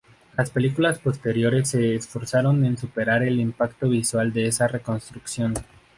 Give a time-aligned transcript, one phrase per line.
[0.35, 5.53] Las películas posteriores se esforzaron en superar el impacto visual de esa reconstrucción.